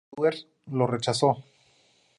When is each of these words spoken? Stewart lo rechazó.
Stewart 0.13 0.47
lo 0.71 0.87
rechazó. 0.87 1.43